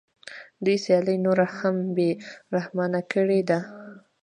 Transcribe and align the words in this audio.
دوی 0.63 0.77
سیالي 0.83 1.15
نوره 1.25 1.45
هم 1.57 1.75
بې 1.95 2.09
رحمانه 2.55 3.01
کړې 3.11 3.41
ده 3.49 3.59